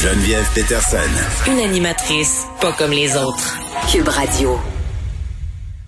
[0.00, 1.50] Geneviève Peterson.
[1.50, 3.58] Une animatrice pas comme les autres.
[3.90, 4.50] Cube Radio.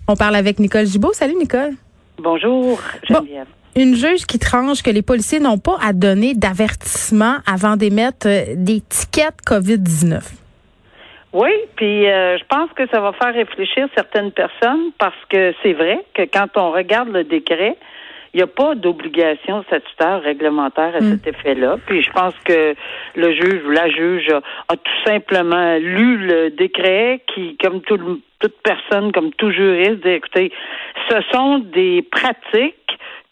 [0.05, 1.13] On parle avec Nicole Gibault.
[1.13, 1.75] Salut Nicole.
[2.17, 3.47] Bonjour Geneviève.
[3.77, 8.53] une juge qui tranche que les policiers n'ont pas à donner d'avertissement avant d'émettre euh,
[8.57, 10.19] des tickets COVID-19.
[11.31, 15.71] Oui, puis euh, je pense que ça va faire réfléchir certaines personnes parce que c'est
[15.71, 17.77] vrai que quand on regarde le décret,
[18.33, 21.77] il n'y a pas d'obligation statutaire réglementaire à cet effet-là.
[21.85, 22.75] Puis je pense que
[23.15, 24.29] le juge ou la juge
[24.69, 30.11] a, tout simplement lu le décret qui, comme tout, toute personne, comme tout juriste, dit
[30.11, 30.51] écoutez,
[31.09, 32.75] ce sont des pratiques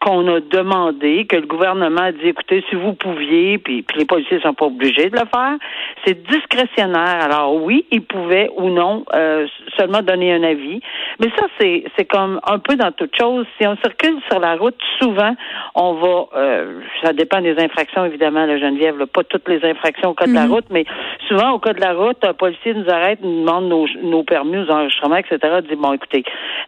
[0.02, 4.06] qu'on a demandé, que le gouvernement a dit, écoutez, si vous pouviez, puis, puis les
[4.06, 5.58] policiers sont pas obligés de le faire,
[6.06, 7.22] c'est discrétionnaire.
[7.22, 9.46] Alors oui, ils pouvaient ou non euh,
[9.78, 10.80] seulement donner un avis,
[11.20, 13.46] mais ça c'est c'est comme un peu dans toute chose.
[13.60, 15.36] Si on circule sur la route, souvent
[15.76, 20.12] on va, euh, ça dépend des infractions évidemment, la Geneviève, là, pas toutes les infractions
[20.12, 20.54] au code de la mhm.
[20.54, 20.86] route, mais
[21.28, 24.54] souvent au cas de la route, un policier nous arrête, nous demande nos, nos permis,
[24.54, 25.40] nos enregistrements, etc.
[25.68, 26.24] Dit bon, écoutez,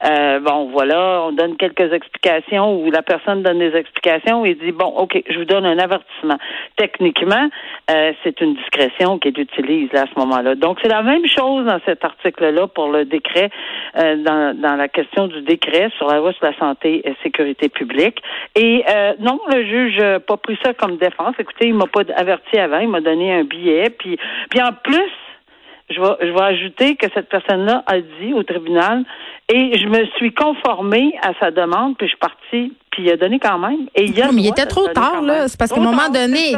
[0.06, 4.56] euh, bon voilà, on donne quelques explications ou la personne personne donne des explications et
[4.56, 6.38] dit bon, ok, je vous donne un avertissement.
[6.76, 7.50] Techniquement,
[7.90, 10.56] euh, c'est une discrétion qu'il utilise à ce moment-là.
[10.56, 13.50] Donc c'est la même chose dans cet article-là pour le décret,
[13.98, 17.70] euh, dans, dans la question du décret sur la loi sur la santé et sécurité
[17.70, 18.22] publique.
[18.56, 21.36] Et euh, non, le juge n'a pas pris ça comme défense.
[21.40, 24.18] Écoutez, il m'a pas averti avant, il m'a donné un billet, puis
[24.50, 25.12] puis en plus
[25.90, 29.04] je vais, je vais ajouter que cette personne-là a dit au tribunal
[29.54, 33.18] et je me suis conformée à sa demande, puis je suis partie, puis il a
[33.18, 33.88] donné quand même.
[33.96, 35.48] Et il, a mais il était trop tard, là.
[35.48, 36.56] C'est parce qu'à un moment donné,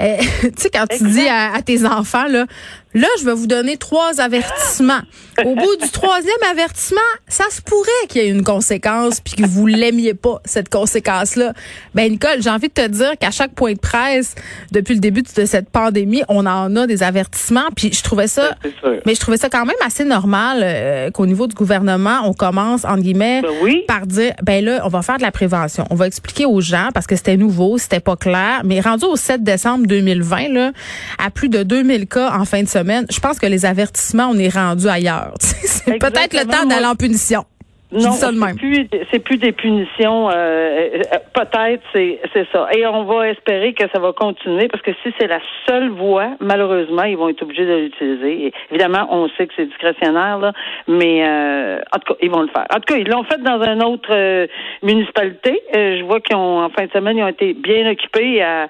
[0.00, 2.46] euh, tu sais, quand tu dis à, tes enfants, là,
[2.94, 5.00] là, je vais vous donner trois avertissements.
[5.44, 9.46] Au bout du troisième avertissement, ça se pourrait qu'il y ait une conséquence puis que
[9.46, 11.52] vous l'aimiez pas, cette conséquence-là.
[11.94, 14.34] Ben, Nicole, j'ai envie de te dire qu'à chaque point de presse,
[14.72, 18.56] depuis le début de cette pandémie, on en a des avertissements puis je trouvais ça,
[19.04, 22.84] mais je trouvais ça quand même assez normal euh, qu'au niveau du gouvernement, on commence,
[22.84, 25.84] en guillemets, ben par dire, ben là, on va faire de la prévention.
[25.90, 29.16] On va expliquer aux gens parce que c'était nouveau, c'était pas clair, mais rendu au
[29.16, 30.72] 7 décembre 2020, là,
[31.18, 34.38] à plus de 2000 cas en fin de semaine, je pense que les avertissements, on
[34.38, 35.34] est rendu ailleurs.
[35.40, 37.44] c'est peut-être le temps d'aller en punition.
[37.92, 40.28] Non, c'est plus, c'est plus des punitions.
[40.28, 41.00] Euh, euh,
[41.32, 42.66] peut-être, c'est, c'est ça.
[42.76, 45.38] Et on va espérer que ça va continuer parce que si c'est la
[45.68, 48.52] seule voie, malheureusement, ils vont être obligés de l'utiliser.
[48.72, 50.52] évidemment, on sait que c'est discrétionnaire, là,
[50.88, 52.66] mais euh, en tout cas, ils vont le faire.
[52.74, 54.48] En tout cas, ils l'ont fait dans une autre
[54.82, 55.62] municipalité.
[55.72, 58.66] je vois qu'ils ont, en fin de semaine, ils ont été bien occupés à,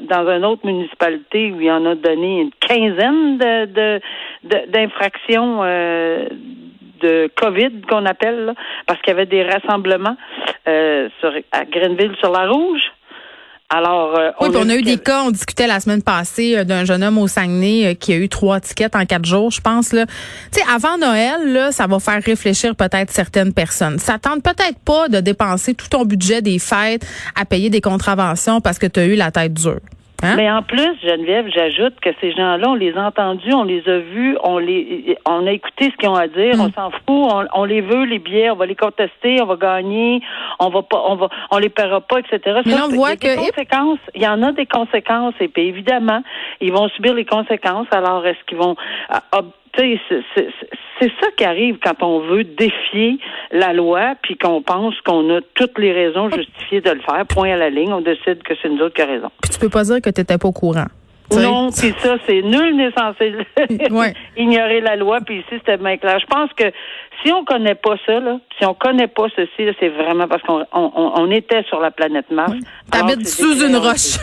[0.00, 4.00] dans une autre municipalité où il en a donné une quinzaine de, de,
[4.70, 5.62] d'infractions
[7.02, 8.54] de COVID qu'on appelle,
[8.86, 10.16] parce qu'il y avait des rassemblements
[10.68, 12.82] euh, sur, à Greenville sur la Rouge.
[13.74, 16.84] Alors, euh, oui, on, a eu des cas, on discutait la semaine passée euh, d'un
[16.84, 19.94] jeune homme au Saguenay qui a eu trois tickets en quatre jours, je pense.
[19.94, 20.04] Là.
[20.52, 23.98] Tu sais, avant Noël, là, ça va faire réfléchir peut-être certaines personnes.
[23.98, 28.60] Ça tente peut-être pas de dépenser tout ton budget des fêtes à payer des contraventions
[28.60, 29.80] parce que tu as eu la tête dure.
[30.22, 30.36] Hein?
[30.36, 33.98] Mais en plus, Geneviève, j'ajoute que ces gens-là, on les a entendus, on les a
[33.98, 36.72] vus, on les, on a écouté ce qu'ils ont à dire, on mm.
[36.74, 40.20] s'en fout, on, les veut les billets, on va les contester, on va gagner,
[40.60, 42.60] on va pas, on va, on les paiera pas, etc.
[42.64, 46.22] Mais on voit que conséquences, il y en a des conséquences et puis évidemment,
[46.60, 47.88] ils vont subir les conséquences.
[47.90, 48.76] Alors, est-ce qu'ils vont
[49.12, 49.42] euh,
[49.76, 53.18] c'est ça qui arrive quand on veut défier
[53.50, 57.24] la loi, puis qu'on pense qu'on a toutes les raisons justifiées de le faire.
[57.26, 59.30] Point à la ligne, on décide que c'est nous autres qui raison.
[59.42, 60.86] Puis tu peux pas dire que tu pas au courant.
[61.40, 63.34] Non, puis ça, c'est nul n'est censé
[64.36, 66.18] ignorer la loi, puis ici, c'était bien clair.
[66.18, 66.72] Je pense que
[67.24, 70.64] si on connaît pas ça, là, si on connaît pas ceci, c'est vraiment parce qu'on
[70.72, 72.52] on, était sur la planète Mars.
[72.90, 74.18] T'habites sous une roche.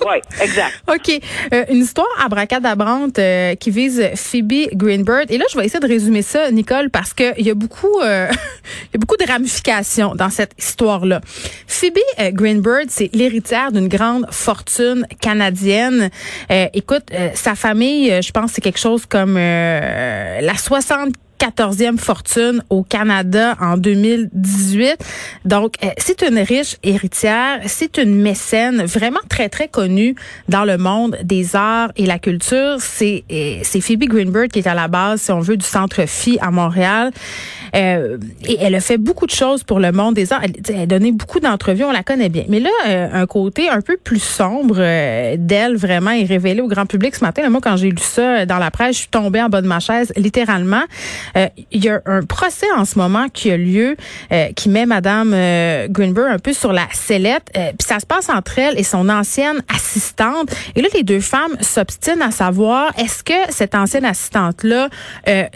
[0.00, 0.82] oui, exact.
[0.88, 1.20] OK.
[1.52, 5.30] Euh, une histoire abracadabrante euh, qui vise Phoebe Greenbird.
[5.30, 8.28] Et là, je vais essayer de résumer ça, Nicole, parce qu'il y a beaucoup euh,
[8.86, 11.20] il y a beaucoup de ramifications dans cette histoire-là.
[11.66, 11.98] Phoebe
[12.32, 16.10] Greenbird, c'est l'héritière d'une grande fortune canadienne.
[16.50, 23.56] Écoute, sa famille, je pense, c'est quelque chose comme la 60 14e fortune au Canada
[23.60, 24.96] en 2018.
[25.44, 30.16] Donc, euh, c'est une riche héritière, c'est une mécène vraiment très, très connue
[30.48, 32.76] dans le monde des arts et la culture.
[32.80, 36.06] C'est, euh, c'est Phoebe Greenberg qui est à la base, si on veut, du Centre
[36.06, 37.12] Phi à Montréal.
[37.74, 40.42] Euh, et elle a fait beaucoup de choses pour le monde des arts.
[40.44, 42.44] Elle, a donné beaucoup d'entrevues, on la connaît bien.
[42.48, 46.68] Mais là, euh, un côté un peu plus sombre euh, d'elle vraiment est révélé au
[46.68, 47.48] grand public ce matin.
[47.50, 49.80] moi, quand j'ai lu ça dans la presse, je suis tombée en bas de ma
[49.80, 50.82] chaise, littéralement.
[51.72, 53.96] Il y a un procès en ce moment qui a lieu,
[54.56, 55.30] qui met Madame
[55.88, 57.50] Greenberg un peu sur la sellette.
[57.52, 60.50] Puis ça se passe entre elle et son ancienne assistante.
[60.74, 64.88] Et là, les deux femmes s'obstinent à savoir est-ce que cette ancienne assistante-là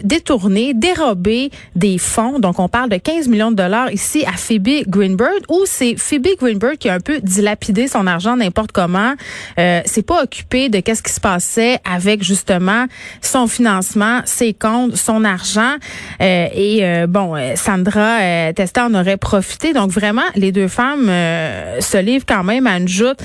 [0.02, 1.98] détourné, dérobé des
[2.40, 6.28] Donc, on parle de 15 millions de dollars ici à Phoebe Greenberg, ou c'est Phoebe
[6.38, 9.14] Greenberg qui a un peu dilapidé son argent n'importe comment.
[9.58, 12.86] Euh, c'est pas occupé de qu'est-ce qui se passait avec justement
[13.20, 15.76] son financement, ses comptes, son argent.
[16.20, 19.72] Euh, et euh, bon, euh, Sandra Testa en aurait profité.
[19.72, 23.18] Donc vraiment, les deux femmes se livrent quand même à une joute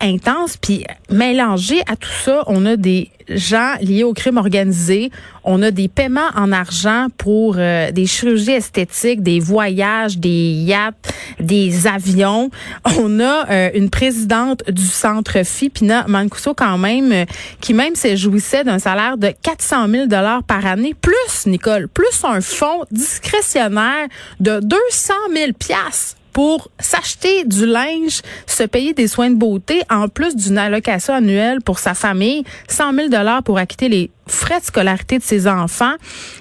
[0.00, 0.56] intense.
[0.56, 5.10] Puis mélangé à tout ça, on a des gens liés au crime organisé.
[5.44, 11.12] On a des paiements en argent pour euh, des chirurgies esthétiques, des voyages, des yachts,
[11.38, 12.50] des avions.
[12.98, 17.24] On a euh, une présidente du centre FI, Pina Mancuso, quand même, euh,
[17.60, 22.24] qui même se jouissait d'un salaire de 400 000 dollars par année, plus, Nicole, plus
[22.24, 24.08] un fonds discrétionnaire
[24.40, 30.08] de 200 000 piastres pour s'acheter du linge, se payer des soins de beauté, en
[30.08, 34.64] plus d'une allocation annuelle pour sa famille, 100 000 dollars pour acquitter les frais de
[34.64, 35.94] scolarité de ses enfants.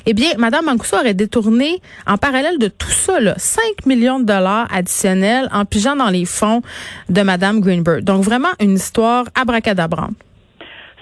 [0.06, 4.26] Eh bien, Madame Mancuso aurait détourné, en parallèle de tout ça, là, 5 millions de
[4.26, 6.62] dollars additionnels en pigeant dans les fonds
[7.10, 8.04] de Madame Greenberg.
[8.04, 10.16] Donc, vraiment une histoire abracadabrante.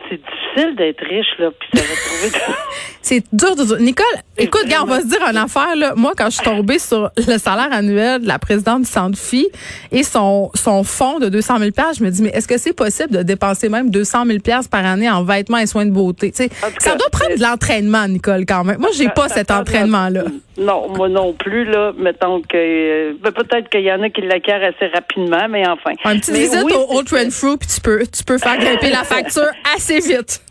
[0.10, 0.22] C'est
[0.66, 2.46] d'être riche, là, puis ça va trouver...
[3.08, 3.78] C'est dur, dur, dur.
[3.80, 4.06] Nicole,
[4.38, 5.78] écoute, gars, on va se dire une affaire.
[5.78, 5.94] Là.
[5.96, 9.48] Moi, quand je suis tombée sur le salaire annuel de la présidente du Centre Phi
[9.94, 13.12] et son, son fonds de 200 000 je me dis, mais est-ce que c'est possible
[13.12, 14.40] de dépenser même 200 000
[14.70, 16.34] par année en vêtements et soins de beauté?
[16.34, 18.80] ça doit prendre de l'entraînement, Nicole, quand même.
[18.80, 20.24] Moi, j'ai pas cet entraînement-là.
[20.58, 21.94] Non, moi non plus, là.
[21.98, 25.92] Mettons que euh, ben, peut-être qu'il y en a qui l'acquièrent assez rapidement, mais enfin.
[26.04, 29.04] Un petit visite au Old Trend Fruit, puis tu peux, tu peux faire grimper la
[29.04, 30.42] facture assez vite.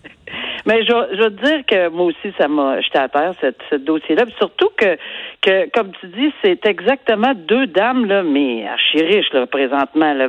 [0.66, 3.76] Mais je, je veux dire que moi aussi, ça m'a jeté à terre, cette, ce
[3.76, 4.24] dossier-là.
[4.36, 4.96] Surtout que,
[5.40, 10.12] que, comme tu dis, c'est exactement deux dames, là, mais archi riches, là, présentement.
[10.12, 10.26] Là,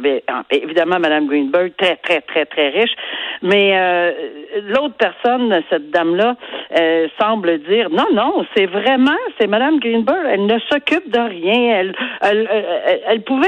[0.52, 2.94] évidemment, Mme Greenberg, très, très, très, très riche.
[3.42, 4.12] Mais euh,
[4.68, 6.36] l'autre personne, cette dame-là,
[6.80, 10.24] euh, semble dire non, non, c'est vraiment, c'est Mme Greenberg.
[10.30, 11.80] Elle ne s'occupe de rien.
[11.80, 13.48] Elle, elle, elle, elle pouvait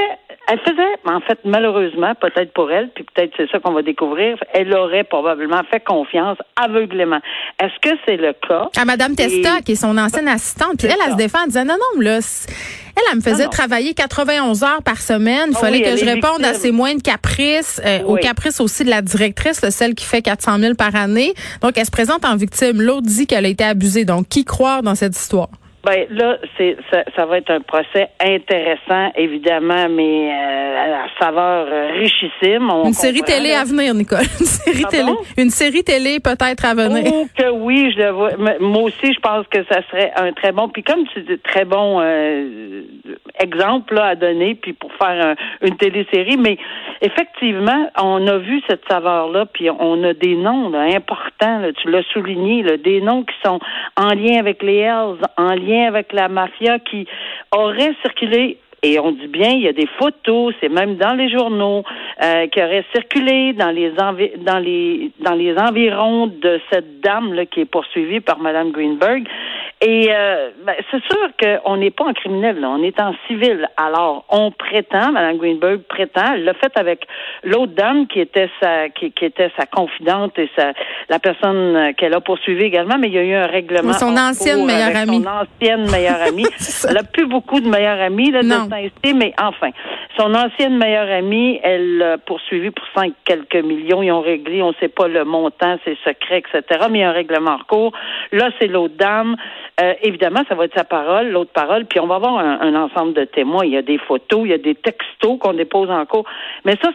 [0.52, 4.36] elle faisait, en fait, malheureusement, peut-être pour elle, puis peut-être c'est ça qu'on va découvrir,
[4.54, 7.20] elle aurait probablement fait confiance aveuglément.
[7.62, 8.68] Est-ce que c'est le cas?
[8.76, 11.66] À Mme Testa, qui est son ancienne assistante, puis elle, elle, se défend en disant
[11.66, 15.50] non, non, là, elle, elle me faisait travailler 91 heures par semaine.
[15.52, 18.90] Il ah fallait que je réponde à ses moindres caprices, euh, aux caprices aussi de
[18.90, 21.34] la directrice, celle qui fait 400 000 par année.
[21.62, 22.82] Donc, elle se présente en victime.
[22.82, 24.04] L'autre dit qu'elle a été abusée.
[24.04, 25.50] Donc, qui croire dans cette histoire?
[25.82, 31.68] Ben là, c'est ça, ça, va être un procès intéressant, évidemment, mais euh, à saveur
[31.72, 32.70] euh, richissime.
[32.84, 34.20] une série télé à venir, Nicole.
[34.40, 35.12] Une série télé.
[35.38, 37.10] Une série télé peut-être à venir.
[37.14, 38.32] Oh que oui, je le vois.
[38.60, 40.68] Moi aussi, je pense que ça serait un très bon.
[40.68, 42.82] Puis comme tu dis, très bon euh,
[43.40, 46.38] exemple là, à donner, puis pour faire une télésérie.
[46.38, 46.58] Mais
[47.02, 51.62] effectivement, on a vu cette saveur-là, puis on a des noms là, importants.
[51.82, 53.60] tu l'as souligné, là, des noms qui sont
[53.96, 57.08] en lien avec les Hells, en lien avec la mafia qui
[57.52, 61.30] aurait circulé et on dit bien, il y a des photos, c'est même dans les
[61.30, 61.84] journaux,
[62.24, 67.46] euh, qui auraient circulé dans les dans les dans les environs de cette dame là
[67.46, 69.28] qui est poursuivie par Madame Greenberg.
[69.82, 73.66] Et euh, ben, c'est sûr qu'on n'est pas en criminel, là, on est en civil.
[73.78, 77.08] Alors, on prétend, Mme Greenberg prétend, elle l'a fait avec
[77.44, 80.74] l'autre dame qui était sa qui, était sa confidente et sa
[81.08, 83.94] la personne qu'elle a poursuivie également, mais il y a eu un règlement.
[83.94, 85.24] Son ancienne meilleure amie.
[85.24, 86.46] Son ancienne meilleure amie.
[86.90, 89.70] elle a plus beaucoup de meilleures amies là, de saint mais enfin.
[90.18, 94.04] Son ancienne meilleure amie, elle l'a poursuivi pour cinq quelques millions.
[94.04, 96.88] Ils ont réglé, on ne sait pas le montant, c'est secret, etc.
[96.92, 97.94] Mais il y a un règlement en cours.
[98.34, 99.38] Là, c'est l'autre dame.
[99.82, 103.14] Euh, évidemment, ça va être sa parole, l'autre parole, puis on va avoir un, ensemble
[103.14, 103.66] de témoins.
[103.66, 106.26] Il y a des photos, il y a des textos qu'on dépose en cours.
[106.66, 106.92] Mais ça,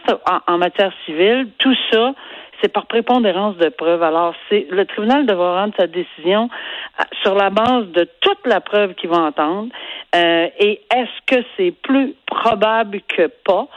[0.47, 2.13] en, matière civile, tout ça,
[2.61, 4.03] c'est par prépondérance de preuves.
[4.03, 6.49] Alors, c'est le tribunal devra rendre sa décision
[6.99, 9.69] euh, sur la base de toute la preuve qu'il va entendre.
[10.15, 13.67] Euh, et est-ce que c'est plus probable que pas?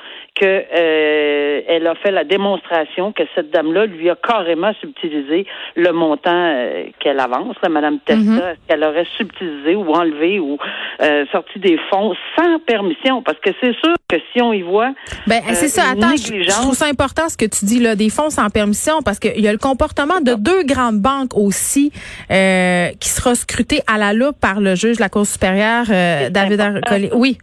[0.41, 5.93] Que euh, elle a fait la démonstration que cette dame-là lui a carrément subtilisé le
[5.93, 8.41] montant euh, qu'elle avance, là, Madame Testa, Mhm.
[8.69, 10.57] qu'elle aurait subtilisé ou enlevé ou
[11.01, 14.93] euh, sorti des fonds sans permission, parce que c'est sûr que si on y voit,
[15.27, 15.83] Ben, c'est euh, ça.
[15.95, 19.03] une Attends, je, trouve ça important ce que tu dis là, des fonds sans permission,
[19.05, 21.93] parce qu'il y a le comportement de deux grandes banques aussi
[22.31, 26.31] euh, qui sera scruté à la loupe par le juge de la Cour supérieure, C'est
[26.31, 26.61] David.
[26.61, 27.11] Arcolé.
[27.15, 27.39] Oui.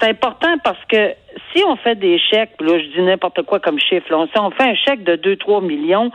[0.00, 1.14] C'est important parce que
[1.52, 4.50] si on fait des chèques, là je dis n'importe quoi comme chiffre, là, si on
[4.50, 6.10] fait un chèque de 2-3 millions,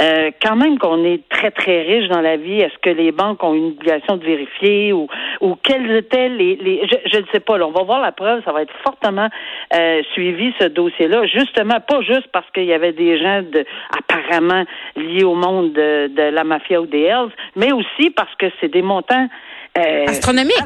[0.00, 3.42] euh, quand même qu'on est très très riche dans la vie, est-ce que les banques
[3.42, 5.08] ont une obligation de vérifier ou
[5.40, 8.12] ou quels étaient les, les je, je ne sais pas, là, on va voir la
[8.12, 9.28] preuve, ça va être fortement
[9.74, 13.64] euh, suivi ce dossier-là, justement pas juste parce qu'il y avait des gens de
[13.98, 18.46] apparemment liés au monde de, de la mafia ou des Hells, mais aussi parce que
[18.60, 19.28] c'est des montants
[19.76, 20.56] euh, Astronomique.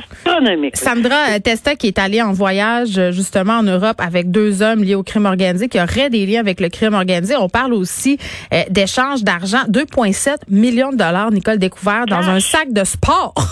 [0.77, 4.83] Sandra euh, Testa, qui est allée en voyage euh, justement en Europe avec deux hommes
[4.83, 7.37] liés au crime organisé, qui auraient des liens avec le crime organisé.
[7.37, 8.19] On parle aussi
[8.53, 13.35] euh, d'échanges d'argent, 2,7 millions de dollars, Nicole découvert, dans un sac de sport.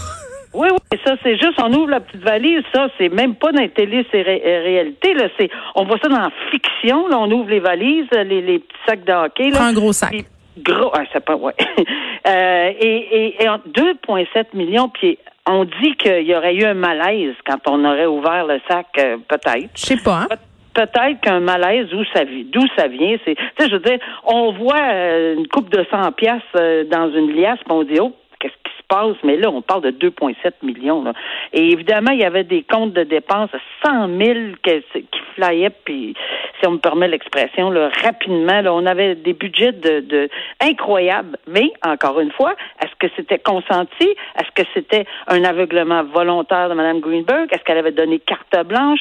[0.52, 3.52] Oui, oui, et ça, c'est juste, on ouvre la petite valise, ça, c'est même pas
[3.52, 7.18] dans les télé, c'est ré- réalité, là, c'est, on voit ça dans la fiction, là,
[7.20, 9.58] on ouvre les valises, les, les petits sacs de hockey, là.
[9.58, 10.10] Prends un gros sac.
[10.10, 10.24] Puis,
[10.58, 11.54] gros, ah, c'est pas, ouais.
[12.26, 12.96] euh, et,
[13.38, 17.58] et, et en 2,7 millions, puis on dit qu'il y aurait eu un malaise quand
[17.66, 19.70] on aurait ouvert le sac, euh, peut-être.
[19.74, 20.26] Je sais pas, hein?
[20.28, 20.36] Peut-
[20.72, 24.52] Peut-être qu'un malaise, d'où ça, d'où ça vient, c'est, tu sais, je veux dire, on
[24.52, 28.54] voit euh, une coupe de 100 pièces dans une liasse, puis on dit, oh, qu'est-ce
[28.64, 29.16] qui se passe?
[29.22, 31.04] Mais là, on parle de 2,7 millions.
[31.04, 31.12] Là.
[31.52, 35.70] Et évidemment, il y avait des comptes de dépenses à 100 000 que- qui flyaient,
[35.70, 36.14] puis
[36.60, 40.28] si on me permet l'expression, là, rapidement, là, on avait des budgets de, de
[40.60, 41.36] incroyables.
[41.46, 44.08] Mais, encore une fois, est-ce que c'était consenti?
[44.38, 47.48] Est-ce que c'était un aveuglement volontaire de Mme Greenberg?
[47.52, 49.00] Est-ce qu'elle avait donné carte blanche?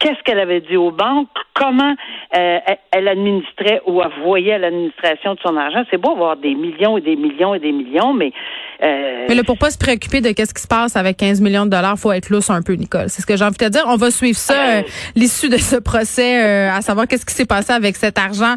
[0.00, 1.28] Qu'est-ce qu'elle avait dit aux banques?
[1.54, 1.94] Comment
[2.36, 2.58] euh,
[2.90, 5.82] elle- administrait ou elle voyait l'administration de son argent?
[5.90, 8.32] C'est beau avoir des millions et des millions et des millions, mais...
[8.82, 11.66] euh, Mais là, pour pas se préoccuper de qu'est-ce qui se passe avec 15 millions
[11.66, 13.10] de dollars, faut être lousse un peu, Nicole.
[13.10, 13.84] C'est ce que j'ai envie de te dire.
[13.88, 14.82] On va suivre ça, euh,
[15.16, 16.40] l'issue de ce procès,
[16.70, 18.54] à savoir qu'est-ce qui s'est passé avec cet argent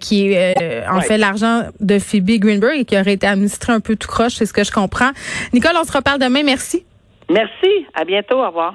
[0.00, 0.54] qui est
[0.90, 1.02] en Ouais.
[1.02, 4.46] fait l'argent de Phoebe Greenberg et qui aurait été administré un peu tout croche, c'est
[4.46, 5.10] ce que je comprends.
[5.52, 6.42] Nicole, on se reparle demain.
[6.44, 6.84] Merci.
[7.28, 7.86] Merci.
[7.94, 8.38] À bientôt.
[8.42, 8.74] Au revoir.